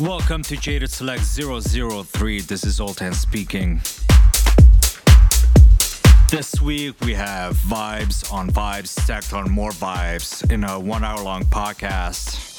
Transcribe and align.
Welcome 0.00 0.42
to 0.42 0.58
Jaded 0.58 0.90
Select 0.90 1.22
003. 1.22 2.40
This 2.40 2.64
is 2.64 2.80
Oltan 2.80 3.14
speaking. 3.14 3.80
This 6.30 6.60
week 6.60 7.00
we 7.00 7.14
have 7.14 7.56
vibes 7.56 8.30
on 8.30 8.50
vibes 8.50 8.88
stacked 8.88 9.32
on 9.32 9.50
more 9.50 9.70
vibes 9.70 10.52
in 10.52 10.64
a 10.64 10.78
one 10.78 11.02
hour 11.02 11.22
long 11.22 11.44
podcast. 11.44 12.55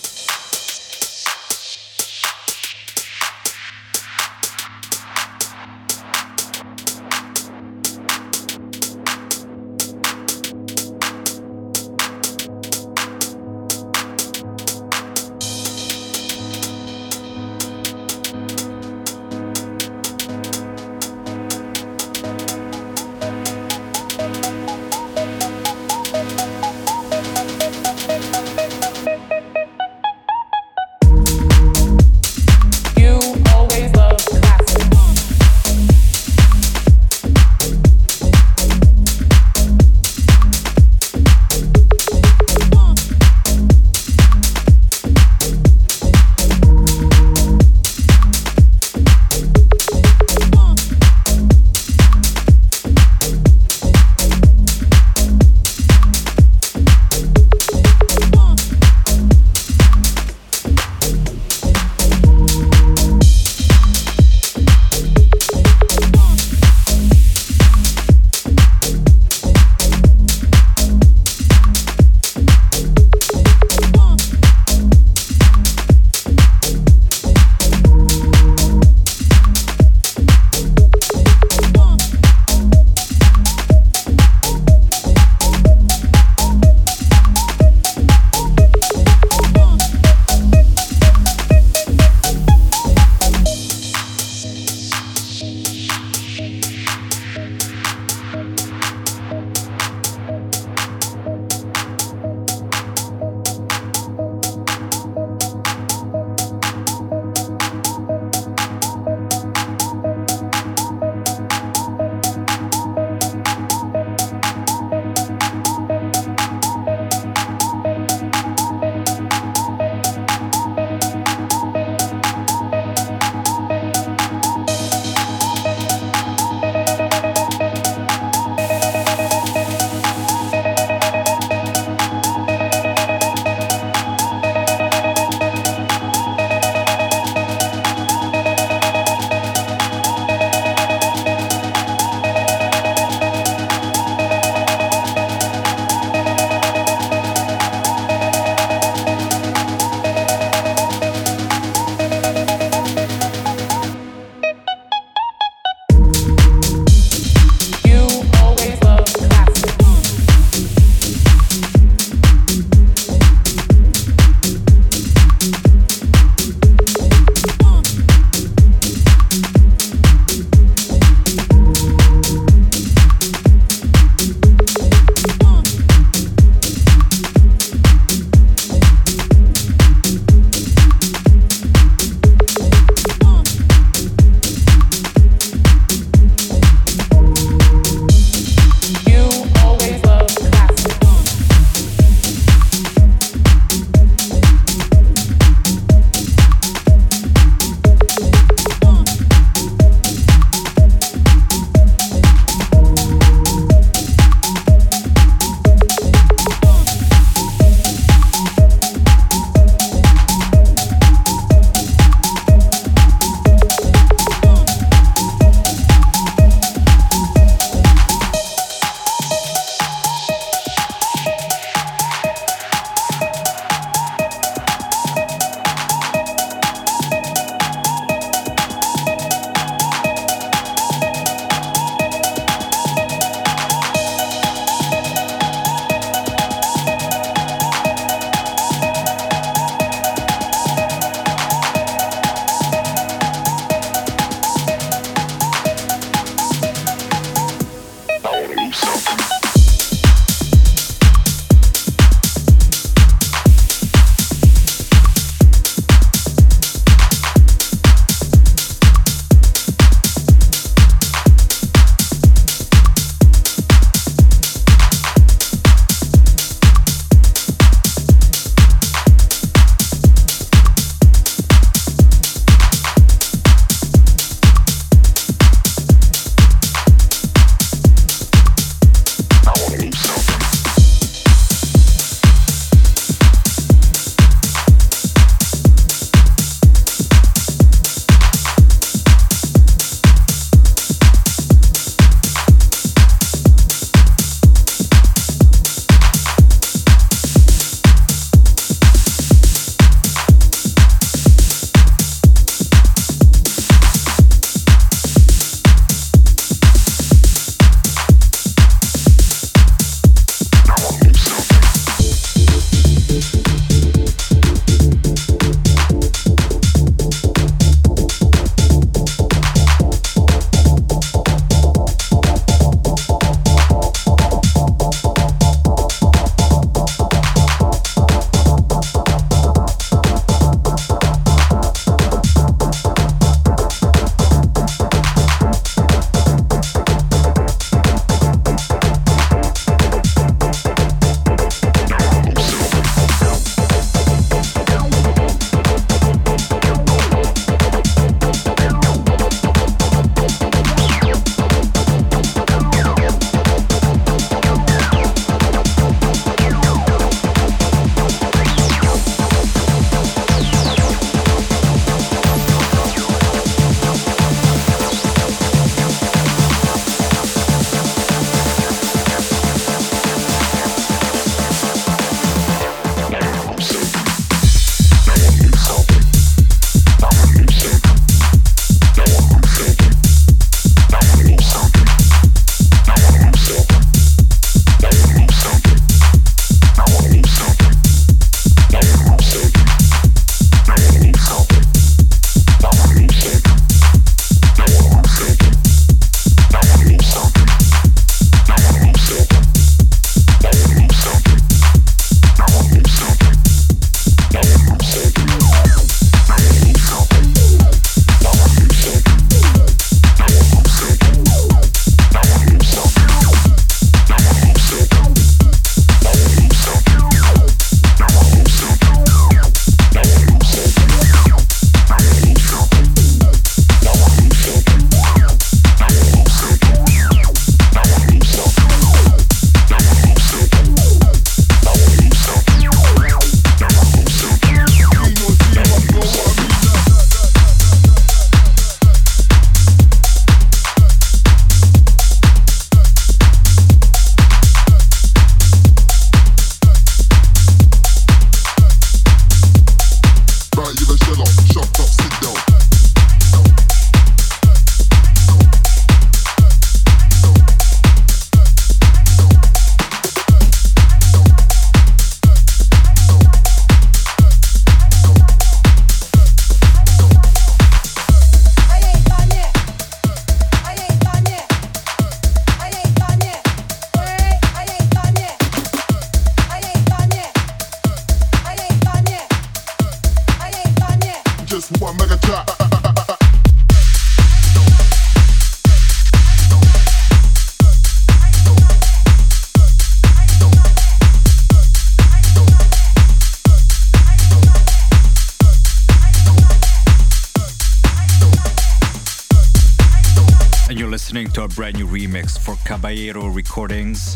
Brand 501.71 501.80
new 501.80 501.88
remix 501.88 502.40
for 502.40 502.56
Caballero 502.66 503.28
Recordings 503.28 504.16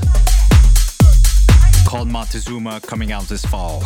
called 1.86 2.08
Montezuma 2.08 2.79
coming 2.79 3.12
out 3.12 3.24
this 3.24 3.43
fall. 3.43 3.84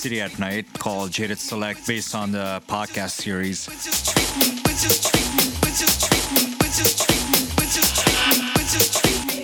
City 0.00 0.22
at 0.22 0.38
Night 0.38 0.66
called 0.78 1.10
Jaded 1.10 1.38
Select 1.38 1.86
based 1.86 2.14
on 2.14 2.32
the 2.32 2.62
podcast 2.66 3.20
series. 3.20 3.68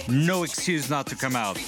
No 0.08 0.44
excuse 0.44 0.88
not 0.88 1.06
to 1.08 1.14
come 1.14 1.36
out. 1.36 1.58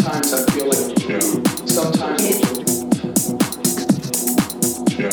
Sometimes 0.00 0.32
I 0.32 0.50
feel 0.52 0.66
like 0.66 1.08
yeah. 1.10 1.20
sometimes 1.66 2.22
yeah. 4.98 5.10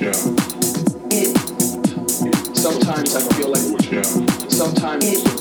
Yeah. 0.00 0.16
Yeah. 1.10 1.32
Sometimes 2.54 3.14
I 3.14 3.20
feel 3.34 3.50
like 3.50 3.92
yeah. 3.92 4.02
Sometimes 4.48 5.31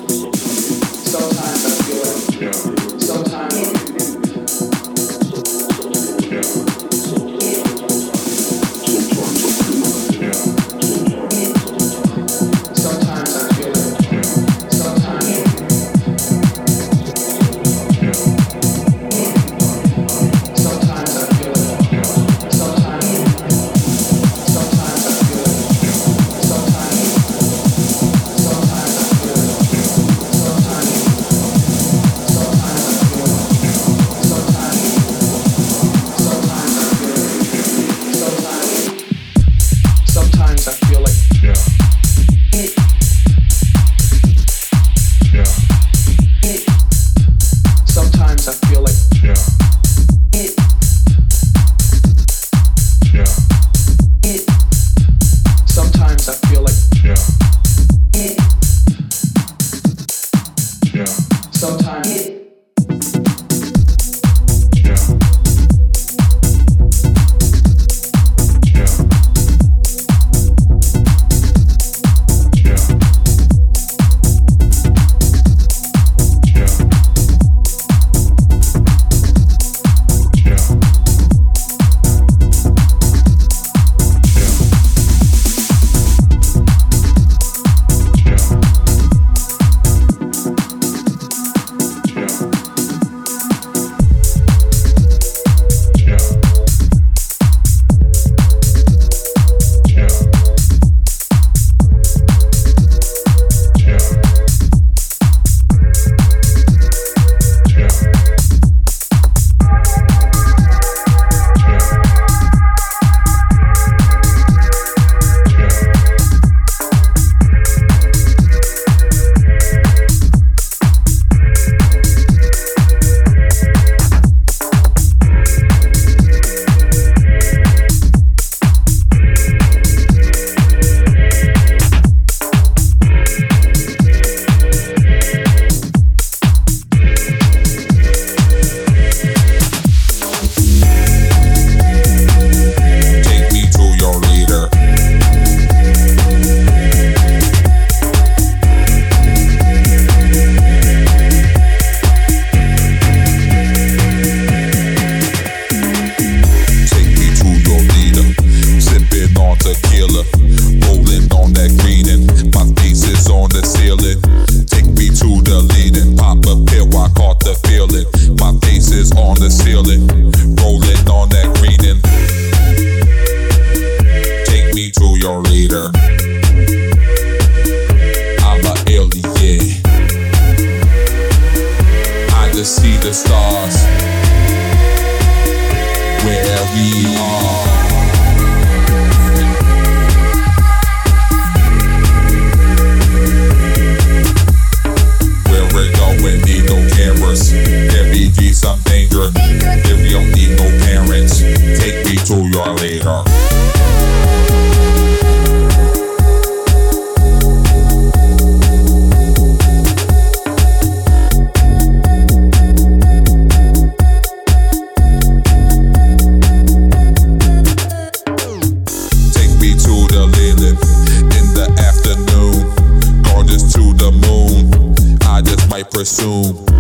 leader. 226.04 226.71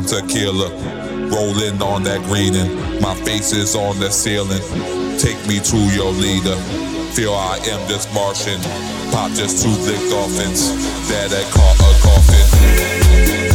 On 0.00 0.06
tequila, 0.06 0.70
rolling 1.28 1.82
on 1.82 2.02
that 2.02 2.22
green, 2.24 2.54
and 2.54 3.00
my 3.00 3.14
face 3.14 3.52
is 3.52 3.74
on 3.74 3.98
the 3.98 4.10
ceiling. 4.10 4.62
Take 5.18 5.38
me 5.46 5.60
to 5.60 5.76
your 5.94 6.12
leader. 6.12 6.56
Feel 7.12 7.34
I 7.34 7.58
am 7.64 7.86
this 7.88 8.06
Martian. 8.14 8.60
Pop 9.12 9.30
just 9.32 9.62
two 9.62 9.68
lick 9.68 10.00
dolphins 10.10 10.72
that 11.08 11.32
I 11.32 11.42
caught 11.52 11.76
a 11.80 11.92
coffin. 12.02 13.49